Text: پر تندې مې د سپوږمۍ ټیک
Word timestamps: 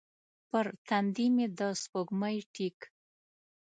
پر 0.49 0.65
تندې 0.87 1.25
مې 1.35 1.45
د 1.57 1.59
سپوږمۍ 1.81 2.37
ټیک 2.53 2.79